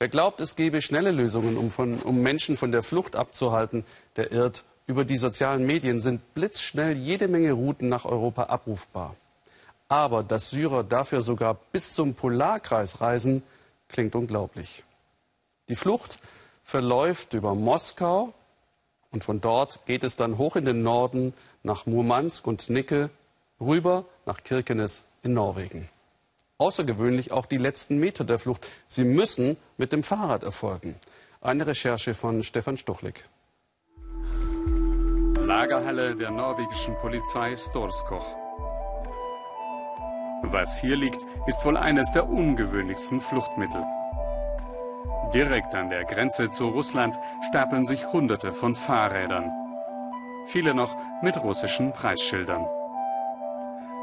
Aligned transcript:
Wer 0.00 0.08
glaubt, 0.08 0.40
es 0.40 0.56
gebe 0.56 0.80
schnelle 0.80 1.10
Lösungen, 1.10 1.58
um, 1.58 1.70
von, 1.70 2.00
um 2.00 2.22
Menschen 2.22 2.56
von 2.56 2.72
der 2.72 2.82
Flucht 2.82 3.16
abzuhalten, 3.16 3.84
der 4.16 4.32
irrt. 4.32 4.64
Über 4.86 5.04
die 5.04 5.18
sozialen 5.18 5.66
Medien 5.66 6.00
sind 6.00 6.32
blitzschnell 6.32 6.96
jede 6.96 7.28
Menge 7.28 7.52
Routen 7.52 7.90
nach 7.90 8.06
Europa 8.06 8.44
abrufbar. 8.44 9.14
Aber 9.88 10.22
dass 10.22 10.48
Syrer 10.48 10.84
dafür 10.84 11.20
sogar 11.20 11.52
bis 11.72 11.92
zum 11.92 12.14
Polarkreis 12.14 13.02
reisen, 13.02 13.42
klingt 13.88 14.14
unglaublich. 14.14 14.84
Die 15.68 15.76
Flucht 15.76 16.18
verläuft 16.64 17.34
über 17.34 17.54
Moskau 17.54 18.32
und 19.10 19.22
von 19.22 19.42
dort 19.42 19.84
geht 19.84 20.02
es 20.02 20.16
dann 20.16 20.38
hoch 20.38 20.56
in 20.56 20.64
den 20.64 20.82
Norden 20.82 21.34
nach 21.62 21.84
Murmansk 21.84 22.46
und 22.46 22.70
Nickel 22.70 23.10
rüber 23.60 24.06
nach 24.24 24.42
Kirkenes 24.42 25.04
in 25.22 25.34
Norwegen. 25.34 25.90
Außergewöhnlich 26.60 27.32
auch 27.32 27.46
die 27.46 27.56
letzten 27.56 27.96
Meter 27.96 28.22
der 28.24 28.38
Flucht. 28.38 28.66
Sie 28.84 29.04
müssen 29.04 29.56
mit 29.78 29.94
dem 29.94 30.02
Fahrrad 30.02 30.42
erfolgen. 30.42 30.94
Eine 31.40 31.66
Recherche 31.66 32.12
von 32.12 32.42
Stefan 32.42 32.76
Stuchlik. 32.76 33.24
Lagerhalle 35.38 36.14
der 36.14 36.30
norwegischen 36.30 36.94
Polizei 36.96 37.56
Storskoch. 37.56 38.26
Was 40.42 40.78
hier 40.78 40.96
liegt, 40.96 41.24
ist 41.46 41.64
wohl 41.64 41.78
eines 41.78 42.12
der 42.12 42.28
ungewöhnlichsten 42.28 43.22
Fluchtmittel. 43.22 43.82
Direkt 45.32 45.74
an 45.74 45.88
der 45.88 46.04
Grenze 46.04 46.50
zu 46.50 46.68
Russland 46.68 47.18
stapeln 47.48 47.86
sich 47.86 48.06
Hunderte 48.12 48.52
von 48.52 48.74
Fahrrädern. 48.74 49.50
Viele 50.46 50.74
noch 50.74 50.94
mit 51.22 51.38
russischen 51.42 51.94
Preisschildern. 51.94 52.66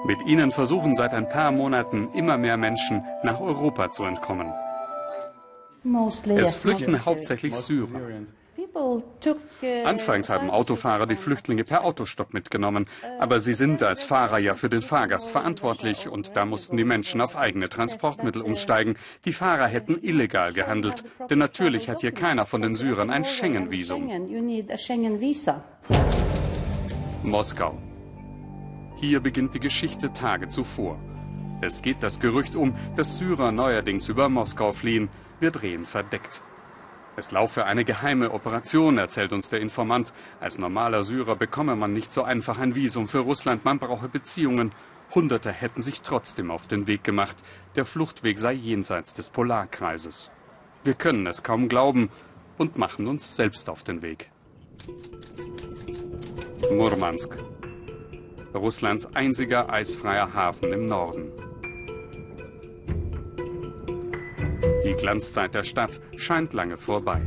Mit 0.07 0.25
ihnen 0.25 0.51
versuchen 0.51 0.95
seit 0.95 1.13
ein 1.13 1.27
paar 1.27 1.51
Monaten 1.51 2.09
immer 2.13 2.37
mehr 2.37 2.55
Menschen 2.55 3.03
nach 3.23 3.41
Europa 3.41 3.91
zu 3.91 4.05
entkommen. 4.05 4.51
Es 6.37 6.55
flüchten 6.55 7.05
hauptsächlich 7.05 7.55
Syrer. 7.55 8.01
Uh, 8.73 9.01
Anfangs 9.85 10.29
haben 10.29 10.51
Autofahrer 10.51 11.07
die 11.07 11.15
Flüchtlinge 11.15 11.63
per 11.63 11.83
Autostopp 11.83 12.33
mitgenommen, 12.33 12.87
aber 13.17 13.39
sie 13.39 13.55
sind 13.55 13.81
als 13.81 14.03
Fahrer 14.03 14.37
ja 14.37 14.53
für 14.53 14.69
den 14.69 14.83
Fahrgast 14.83 15.31
verantwortlich 15.31 16.07
und 16.07 16.35
da 16.35 16.45
mussten 16.45 16.77
die 16.77 16.83
Menschen 16.83 17.19
auf 17.19 17.35
eigene 17.35 17.69
Transportmittel 17.69 18.41
umsteigen. 18.41 18.95
Die 19.25 19.33
Fahrer 19.33 19.67
hätten 19.67 19.97
illegal 20.03 20.53
gehandelt, 20.53 21.03
denn 21.29 21.39
natürlich 21.39 21.89
hat 21.89 22.01
hier 22.01 22.11
keiner 22.11 22.45
von 22.45 22.61
den 22.61 22.75
Syrern 22.75 23.09
ein 23.09 23.25
Schengen-Visum. 23.25 24.11
Moskau. 27.23 27.77
Hier 28.99 29.19
beginnt 29.19 29.53
die 29.53 29.59
Geschichte 29.59 30.11
Tage 30.11 30.49
zuvor. 30.49 30.99
Es 31.61 31.83
geht 31.83 32.01
das 32.01 32.19
Gerücht 32.19 32.55
um, 32.55 32.75
dass 32.95 33.19
Syrer 33.19 33.51
neuerdings 33.51 34.09
über 34.09 34.27
Moskau 34.27 34.71
fliehen. 34.71 35.09
Wir 35.39 35.51
drehen 35.51 35.85
verdeckt. 35.85 36.41
Es 37.15 37.29
laufe 37.29 37.65
eine 37.65 37.85
geheime 37.85 38.31
Operation, 38.31 38.97
erzählt 38.97 39.33
uns 39.33 39.49
der 39.49 39.61
Informant. 39.61 40.13
Als 40.39 40.57
normaler 40.57 41.03
Syrer 41.03 41.35
bekomme 41.35 41.75
man 41.75 41.93
nicht 41.93 42.11
so 42.11 42.23
einfach 42.23 42.57
ein 42.57 42.73
Visum 42.73 43.07
für 43.07 43.19
Russland, 43.19 43.65
man 43.65 43.77
brauche 43.77 44.09
Beziehungen. 44.09 44.71
Hunderte 45.13 45.51
hätten 45.51 45.83
sich 45.83 46.01
trotzdem 46.01 46.49
auf 46.49 46.65
den 46.65 46.87
Weg 46.87 47.03
gemacht. 47.03 47.37
Der 47.75 47.85
Fluchtweg 47.85 48.39
sei 48.39 48.53
jenseits 48.53 49.13
des 49.13 49.29
Polarkreises. 49.29 50.31
Wir 50.83 50.95
können 50.95 51.27
es 51.27 51.43
kaum 51.43 51.69
glauben 51.69 52.09
und 52.57 52.79
machen 52.79 53.05
uns 53.05 53.35
selbst 53.35 53.69
auf 53.69 53.83
den 53.83 54.01
Weg. 54.01 54.31
Murmansk. 56.71 57.37
Russlands 58.57 59.05
einziger 59.15 59.71
eisfreier 59.71 60.33
Hafen 60.33 60.73
im 60.73 60.87
Norden. 60.87 61.31
Die 64.83 64.93
Glanzzeit 64.93 65.53
der 65.53 65.63
Stadt 65.63 65.99
scheint 66.17 66.53
lange 66.53 66.77
vorbei. 66.77 67.21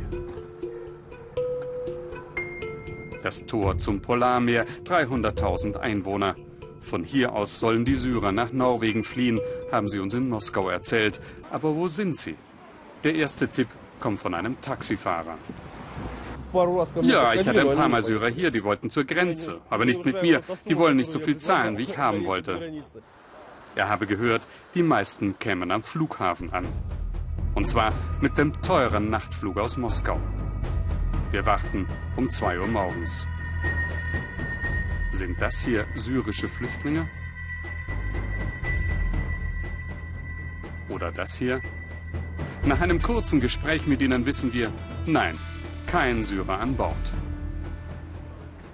Das 3.21 3.45
Tor 3.45 3.77
zum 3.77 4.01
Polarmeer, 4.01 4.65
300.000 4.85 5.77
Einwohner. 5.77 6.35
Von 6.79 7.03
hier 7.03 7.33
aus 7.33 7.59
sollen 7.59 7.85
die 7.85 7.95
Syrer 7.95 8.31
nach 8.31 8.51
Norwegen 8.51 9.03
fliehen, 9.03 9.39
haben 9.71 9.87
sie 9.87 9.99
uns 9.99 10.15
in 10.15 10.27
Moskau 10.27 10.69
erzählt. 10.69 11.19
Aber 11.51 11.75
wo 11.75 11.87
sind 11.87 12.17
sie? 12.17 12.35
Der 13.03 13.13
erste 13.15 13.47
Tipp 13.47 13.67
kommt 13.99 14.19
von 14.19 14.33
einem 14.33 14.59
Taxifahrer. 14.61 15.37
Ja, 17.01 17.33
ich 17.33 17.47
hatte 17.47 17.61
ein 17.61 17.75
paar 17.75 17.89
Mal 17.89 18.03
Syrer 18.03 18.29
hier, 18.29 18.51
die 18.51 18.63
wollten 18.63 18.89
zur 18.89 19.05
Grenze, 19.05 19.61
aber 19.69 19.85
nicht 19.85 20.05
mit 20.05 20.21
mir. 20.21 20.41
Die 20.67 20.77
wollen 20.77 20.97
nicht 20.97 21.11
so 21.11 21.19
viel 21.19 21.37
zahlen, 21.37 21.77
wie 21.77 21.83
ich 21.83 21.97
haben 21.97 22.25
wollte. 22.25 22.83
Er 23.75 23.87
habe 23.87 24.05
gehört, 24.05 24.41
die 24.75 24.83
meisten 24.83 25.39
kämen 25.39 25.71
am 25.71 25.81
Flughafen 25.81 26.51
an. 26.51 26.67
Und 27.55 27.69
zwar 27.69 27.93
mit 28.19 28.37
dem 28.37 28.61
teuren 28.61 29.09
Nachtflug 29.09 29.57
aus 29.57 29.77
Moskau. 29.77 30.19
Wir 31.31 31.45
warten 31.45 31.87
um 32.17 32.29
2 32.29 32.59
Uhr 32.59 32.67
morgens. 32.67 33.27
Sind 35.13 35.41
das 35.41 35.61
hier 35.63 35.85
syrische 35.95 36.49
Flüchtlinge? 36.49 37.07
Oder 40.89 41.11
das 41.11 41.35
hier? 41.35 41.61
Nach 42.65 42.81
einem 42.81 43.01
kurzen 43.01 43.39
Gespräch 43.39 43.87
mit 43.87 44.01
ihnen 44.01 44.25
wissen 44.25 44.53
wir, 44.53 44.71
nein, 45.05 45.37
kein 45.91 46.23
Syrer 46.23 46.57
an 46.61 46.77
Bord. 46.77 47.11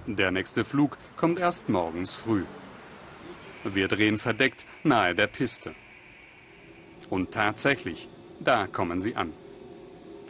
Der 0.06 0.30
nächste 0.30 0.64
Flug 0.64 0.96
kommt 1.16 1.40
erst 1.40 1.68
morgens 1.68 2.14
früh. 2.14 2.44
Wir 3.64 3.88
drehen 3.88 4.18
verdeckt 4.18 4.64
nahe 4.84 5.16
der 5.16 5.26
Piste. 5.26 5.74
Und 7.10 7.32
tatsächlich, 7.32 8.08
da 8.38 8.68
kommen 8.68 9.00
sie 9.00 9.16
an. 9.16 9.32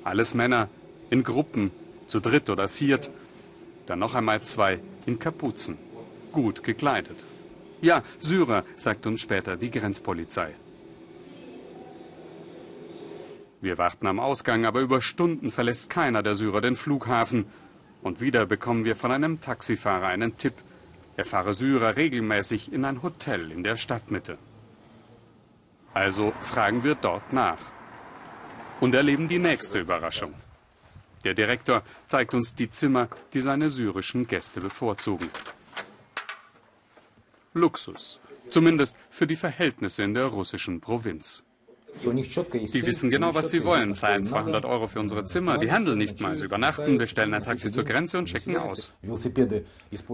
Alles 0.02 0.32
Männer, 0.32 0.70
in 1.10 1.24
Gruppen, 1.24 1.72
zu 2.06 2.20
dritt 2.20 2.48
oder 2.48 2.68
viert. 2.68 3.10
Dann 3.84 3.98
noch 3.98 4.14
einmal 4.14 4.40
zwei 4.40 4.80
in 5.04 5.18
Kapuzen, 5.18 5.76
gut 6.32 6.62
gekleidet. 6.62 7.22
Ja, 7.82 8.02
Syrer, 8.18 8.64
sagt 8.76 9.06
uns 9.06 9.20
später 9.20 9.58
die 9.58 9.70
Grenzpolizei. 9.70 10.54
Wir 13.60 13.76
warten 13.76 14.06
am 14.06 14.20
Ausgang, 14.20 14.64
aber 14.64 14.80
über 14.80 15.00
Stunden 15.00 15.50
verlässt 15.50 15.90
keiner 15.90 16.22
der 16.22 16.34
Syrer 16.34 16.60
den 16.60 16.76
Flughafen. 16.76 17.46
Und 18.02 18.20
wieder 18.20 18.46
bekommen 18.46 18.84
wir 18.84 18.94
von 18.94 19.10
einem 19.10 19.40
Taxifahrer 19.40 20.06
einen 20.06 20.36
Tipp. 20.36 20.54
Er 21.16 21.24
fahre 21.24 21.54
Syrer 21.54 21.96
regelmäßig 21.96 22.72
in 22.72 22.84
ein 22.84 23.02
Hotel 23.02 23.50
in 23.50 23.64
der 23.64 23.76
Stadtmitte. 23.76 24.38
Also 25.92 26.32
fragen 26.42 26.84
wir 26.84 26.94
dort 26.94 27.32
nach 27.32 27.58
und 28.80 28.94
erleben 28.94 29.26
die 29.26 29.40
nächste 29.40 29.80
Überraschung. 29.80 30.32
Der 31.24 31.34
Direktor 31.34 31.82
zeigt 32.06 32.34
uns 32.34 32.54
die 32.54 32.70
Zimmer, 32.70 33.08
die 33.32 33.40
seine 33.40 33.70
syrischen 33.70 34.28
Gäste 34.28 34.60
bevorzugen. 34.60 35.30
Luxus, 37.54 38.20
zumindest 38.50 38.96
für 39.10 39.26
die 39.26 39.34
Verhältnisse 39.34 40.04
in 40.04 40.14
der 40.14 40.26
russischen 40.26 40.80
Provinz. 40.80 41.42
Die 42.04 42.86
wissen 42.86 43.10
genau, 43.10 43.34
was 43.34 43.50
sie 43.50 43.64
wollen, 43.64 43.94
zahlen 43.94 44.24
200 44.24 44.64
Euro 44.64 44.86
für 44.86 45.00
unsere 45.00 45.24
Zimmer, 45.24 45.58
die 45.58 45.70
handeln 45.72 45.98
nicht 45.98 46.20
mal, 46.20 46.36
sie 46.36 46.44
übernachten, 46.44 46.96
bestellen 46.96 47.34
ein 47.34 47.42
Taxi 47.42 47.72
zur 47.72 47.84
Grenze 47.84 48.18
und 48.18 48.26
checken 48.26 48.56
aus. 48.56 48.92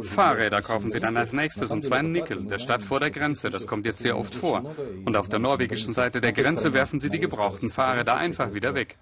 Fahrräder 0.03 0.63
kaufen 0.63 0.91
sie 0.91 1.01
dann 1.01 1.17
als 1.17 1.33
nächstes, 1.33 1.71
und 1.71 1.85
zwar 1.85 2.01
in 2.01 2.13
Nickel, 2.13 2.45
der 2.45 2.59
Stadt 2.59 2.83
vor 2.83 3.01
der 3.01 3.11
Grenze, 3.11 3.51
das 3.51 3.67
kommt 3.67 3.87
jetzt 3.87 3.99
sehr 3.99 4.17
oft 4.17 4.35
vor. 4.35 4.65
Und 5.05 5.17
auf 5.17 5.29
der 5.29 5.39
norwegischen 5.39 5.93
Seite 5.93 6.21
der 6.21 6.33
Grenze 6.33 6.73
werfen 6.73 7.01
sie 7.01 7.11
die 7.11 7.21
gebrauchten 7.21 7.71
Fahrräder 7.71 8.17
einfach 8.17 8.55
wieder 8.55 8.75
weg. 8.75 8.97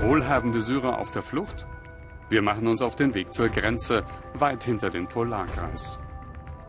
Wohlhabende 0.00 0.60
Syrer 0.60 0.98
auf 0.98 1.10
der 1.10 1.22
Flucht? 1.22 1.66
Wir 2.28 2.42
machen 2.42 2.66
uns 2.66 2.80
auf 2.80 2.96
den 2.96 3.14
Weg 3.14 3.32
zur 3.32 3.48
Grenze, 3.48 4.04
weit 4.34 4.64
hinter 4.64 4.90
den 4.90 5.06
Polarkreis. 5.06 5.98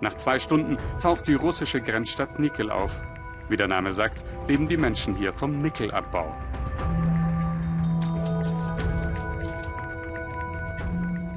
Nach 0.04 0.18
zwei 0.18 0.38
Stunden 0.38 0.78
taucht 1.02 1.30
die 1.30 1.34
russische 1.34 1.80
Grenzstadt 1.80 2.38
Nickel 2.38 2.70
auf. 2.70 3.02
Wie 3.48 3.56
der 3.56 3.70
Name 3.70 3.94
sagt, 3.94 4.26
leben 4.50 4.68
die 4.68 4.76
Menschen 4.76 5.16
hier 5.16 5.32
vom 5.32 5.62
Nickelabbau. 5.62 6.36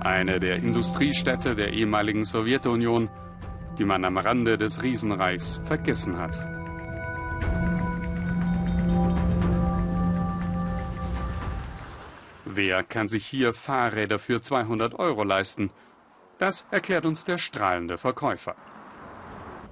Eine 0.00 0.40
der 0.40 0.56
Industriestädte 0.56 1.54
der 1.54 1.74
ehemaligen 1.74 2.24
Sowjetunion, 2.24 3.08
die 3.78 3.84
man 3.84 4.04
am 4.04 4.18
Rande 4.18 4.58
des 4.58 4.82
Riesenreichs 4.82 5.60
vergessen 5.64 6.18
hat. 6.18 6.36
Wer 12.44 12.82
kann 12.82 13.06
sich 13.06 13.24
hier 13.26 13.54
Fahrräder 13.54 14.18
für 14.18 14.40
200 14.40 14.98
Euro 14.98 15.22
leisten? 15.22 15.70
Das 16.38 16.66
erklärt 16.70 17.06
uns 17.06 17.24
der 17.24 17.38
strahlende 17.38 17.98
Verkäufer. 17.98 18.54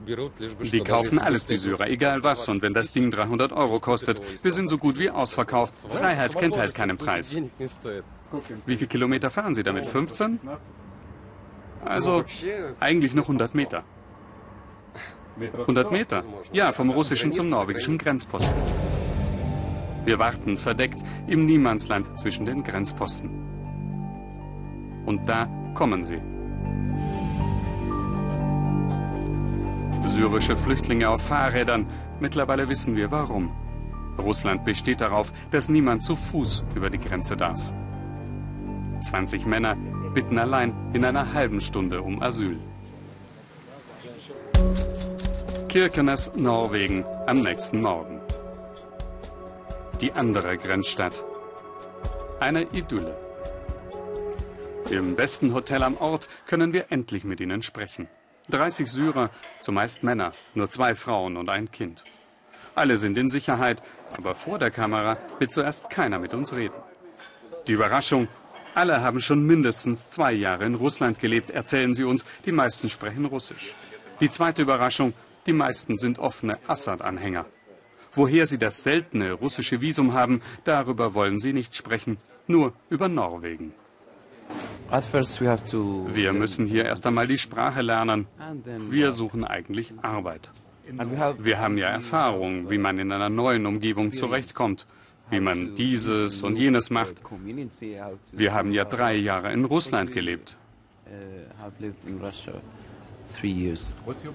Die 0.07 0.81
kaufen 0.81 1.19
alles, 1.19 1.47
die 1.47 1.57
Syrer, 1.57 1.89
egal 1.89 2.23
was. 2.23 2.49
Und 2.49 2.63
wenn 2.63 2.75
das 2.75 2.93
Ding 2.93 3.11
300 3.11 3.53
Euro 3.53 3.81
kostet, 3.81 4.21
wir 4.45 4.53
sind 4.53 4.69
so 4.69 4.79
gut 4.79 4.99
wie 4.99 5.11
ausverkauft. 5.11 5.75
Freiheit 5.89 6.37
kennt 6.37 6.59
halt 6.59 6.75
keinen 6.75 6.99
Preis. 6.99 7.37
Wie 8.67 8.77
viele 8.77 8.89
Kilometer 8.89 9.31
fahren 9.31 9.55
Sie 9.55 9.63
damit? 9.63 9.87
15? 9.87 10.41
Also 11.85 12.25
eigentlich 12.81 13.15
noch 13.15 13.25
100 13.25 13.55
Meter. 13.55 13.85
100 15.39 15.91
Meter? 15.91 16.25
Ja, 16.53 16.73
vom 16.73 16.91
russischen 16.91 17.33
zum 17.33 17.49
norwegischen 17.49 17.99
Grenzposten. 17.99 18.59
Wir 20.05 20.19
warten 20.19 20.59
verdeckt 20.59 21.03
im 21.27 21.47
Niemandsland 21.47 22.21
zwischen 22.21 22.45
den 22.47 22.63
Grenzposten. 22.63 23.31
Und 25.07 25.27
da 25.27 25.49
kommen 25.75 26.05
sie. 26.05 26.21
Syrische 30.15 30.57
Flüchtlinge 30.57 31.09
auf 31.09 31.23
Fahrrädern. 31.23 31.87
Mittlerweile 32.21 32.69
wissen 32.69 32.95
wir 32.95 33.11
warum. 33.11 33.51
Russland 34.17 34.65
besteht 34.65 35.01
darauf, 35.01 35.33
dass 35.51 35.69
niemand 35.69 36.05
zu 36.05 36.15
Fuß 36.15 36.63
über 36.77 36.89
die 36.89 37.01
Grenze 37.01 37.37
darf. 37.37 37.61
20 39.03 39.45
Männer 39.45 39.77
bitten 40.15 40.39
allein 40.39 40.73
in 40.93 41.05
einer 41.05 41.35
halben 41.35 41.61
Stunde 41.61 42.01
um 42.01 42.23
Asyl. 42.23 42.61
Kirkenes, 45.67 46.37
Norwegen, 46.37 47.05
am 47.27 47.41
nächsten 47.41 47.81
Morgen. 47.81 48.21
Die 50.01 50.13
andere 50.13 50.57
Grenzstadt. 50.59 51.25
Eine 52.39 52.63
Idylle. 52.71 53.17
Im 54.91 55.17
besten 55.17 55.53
Hotel 55.55 55.83
am 55.83 55.97
Ort 55.97 56.29
können 56.47 56.73
wir 56.73 56.93
endlich 56.93 57.25
mit 57.25 57.41
ihnen 57.41 57.65
sprechen. 57.65 58.07
30 58.51 58.91
Syrer, 58.91 59.31
zumeist 59.61 60.03
Männer, 60.03 60.33
nur 60.55 60.69
zwei 60.69 60.95
Frauen 60.95 61.37
und 61.37 61.49
ein 61.49 61.71
Kind. 61.71 62.05
Alle 62.75 62.97
sind 62.97 63.17
in 63.17 63.31
Sicherheit, 63.31 63.83
aber 64.17 64.35
vor 64.35 64.59
der 64.59 64.71
Kamera 64.71 65.17
wird 65.39 65.53
zuerst 65.53 65.89
keiner 65.91 66.19
mit 66.19 66.35
uns 66.35 66.53
reden. 66.53 66.75
Die 67.67 67.73
Überraschung, 67.73 68.29
alle 68.75 69.01
haben 69.01 69.21
schon 69.21 69.47
mindestens 69.47 70.11
zwei 70.11 70.33
Jahre 70.33 70.65
in 70.65 70.75
Russland 70.75 71.21
gelebt, 71.21 71.51
erzählen 71.51 71.95
sie 71.95 72.05
uns, 72.05 72.25
die 72.45 72.53
meisten 72.53 72.91
sprechen 72.91 73.25
Russisch. 73.25 73.75
Die 74.21 74.31
zweite 74.31 74.63
Überraschung, 74.63 75.15
die 75.47 75.53
meisten 75.53 75.97
sind 75.97 76.19
offene 76.19 76.59
Assad-Anhänger. 76.67 77.47
Woher 78.13 78.47
sie 78.47 78.59
das 78.59 78.83
seltene 78.83 79.33
russische 79.33 79.81
Visum 79.81 80.13
haben, 80.13 80.43
darüber 80.65 81.15
wollen 81.15 81.39
sie 81.39 81.53
nicht 81.53 81.75
sprechen, 81.75 82.19
nur 82.47 82.73
über 82.91 83.09
Norwegen. 83.09 83.73
Wir 84.91 86.33
müssen 86.33 86.67
hier 86.67 86.85
erst 86.85 87.07
einmal 87.07 87.27
die 87.27 87.39
Sprache 87.39 87.83
lernen. 87.83 88.27
Wir 88.91 89.13
suchen 89.13 89.45
eigentlich 89.45 89.93
Arbeit. 90.03 90.51
Wir 91.39 91.59
haben 91.61 91.79
ja 91.79 91.89
Erfahrung, 91.89 92.71
wie 92.71 92.79
man 92.79 92.99
in 92.99 93.11
einer 93.11 93.31
neuen 93.31 93.67
Umgebung 93.67 94.13
zurechtkommt, 94.13 94.87
wie 95.31 95.41
man 95.41 95.75
dieses 95.75 96.43
und 96.43 96.57
jenes 96.57 96.91
macht. 96.91 97.23
Wir 98.33 98.53
haben 98.53 98.73
ja 98.73 98.85
drei 98.85 99.15
Jahre 99.17 99.53
in 99.53 99.65
Russland 99.65 100.13
gelebt. 100.13 100.57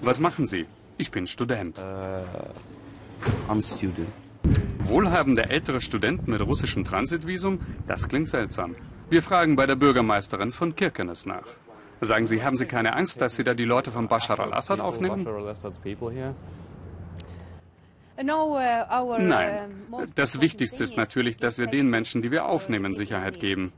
Was 0.02 0.20
machen 0.20 0.46
Sie? 0.46 0.66
Ich 0.98 1.10
bin 1.10 1.26
Student. 1.26 1.78
Uh, 1.78 2.22
Wohlhabende 4.84 5.48
ältere 5.48 5.80
Studenten 5.80 6.30
mit 6.30 6.40
russischem 6.40 6.84
Transitvisum? 6.84 7.60
Das 7.86 8.08
klingt 8.08 8.28
seltsam. 8.28 8.74
Wir 9.10 9.22
fragen 9.22 9.56
bei 9.56 9.66
der 9.66 9.74
Bürgermeisterin 9.74 10.52
von 10.52 10.76
Kirkenes 10.76 11.26
nach. 11.26 11.46
Sagen 12.00 12.26
Sie, 12.28 12.42
haben 12.42 12.56
Sie 12.56 12.66
keine 12.66 12.94
Angst, 12.94 13.20
dass 13.20 13.36
Sie 13.36 13.44
da 13.44 13.54
die 13.54 13.64
Leute 13.64 13.90
von 13.90 14.06
Bashar 14.06 14.38
al-Assad 14.38 14.78
aufnehmen? 14.80 15.26
Nein. 19.18 19.70
Das 20.14 20.40
Wichtigste 20.40 20.84
ist 20.84 20.96
natürlich, 20.96 21.38
dass 21.38 21.58
wir 21.58 21.66
den 21.66 21.90
Menschen, 21.90 22.22
die 22.22 22.30
wir 22.30 22.46
aufnehmen, 22.46 22.94
Sicherheit 22.94 23.40
geben. 23.40 23.72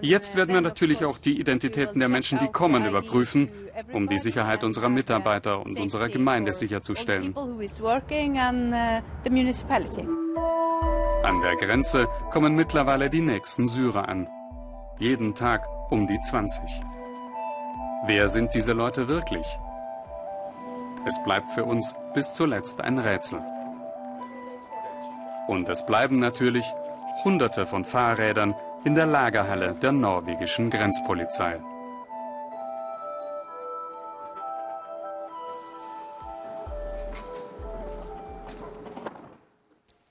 Jetzt 0.00 0.36
werden 0.36 0.54
wir 0.54 0.60
natürlich 0.60 1.04
auch 1.04 1.18
die 1.18 1.40
Identitäten 1.40 1.98
der 1.98 2.08
Menschen, 2.08 2.38
die 2.38 2.48
kommen, 2.48 2.86
überprüfen, 2.86 3.48
um 3.92 4.08
die 4.08 4.18
Sicherheit 4.18 4.62
unserer 4.62 4.90
Mitarbeiter 4.90 5.60
und 5.64 5.80
unserer 5.80 6.08
Gemeinde 6.08 6.52
sicherzustellen. 6.52 7.34
An 11.22 11.40
der 11.40 11.56
Grenze 11.56 12.08
kommen 12.30 12.54
mittlerweile 12.54 13.10
die 13.10 13.22
nächsten 13.22 13.66
Syrer 13.66 14.08
an. 14.08 14.28
Jeden 15.00 15.36
Tag 15.36 15.64
um 15.90 16.08
die 16.08 16.20
20. 16.20 16.60
Wer 18.06 18.28
sind 18.28 18.52
diese 18.52 18.72
Leute 18.72 19.06
wirklich? 19.06 19.46
Es 21.06 21.22
bleibt 21.22 21.52
für 21.52 21.64
uns 21.64 21.94
bis 22.14 22.34
zuletzt 22.34 22.80
ein 22.80 22.98
Rätsel. 22.98 23.40
Und 25.46 25.68
es 25.68 25.86
bleiben 25.86 26.18
natürlich 26.18 26.64
Hunderte 27.22 27.64
von 27.64 27.84
Fahrrädern 27.84 28.56
in 28.84 28.96
der 28.96 29.06
Lagerhalle 29.06 29.76
der 29.76 29.92
norwegischen 29.92 30.68
Grenzpolizei. 30.68 31.60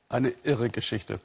Eine 0.08 0.30
irre 0.44 0.70
Geschichte. 0.70 1.20